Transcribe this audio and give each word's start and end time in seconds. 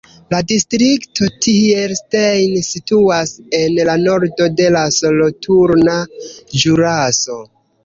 La 0.33 0.37
distrikto 0.51 1.27
Thierstein 1.47 2.55
situas 2.69 3.35
en 3.59 3.77
la 3.91 3.99
nordo 4.07 4.49
de 4.63 4.73
la 4.79 4.83
Soloturna 4.99 6.01
Ĵuraso. 6.27 7.43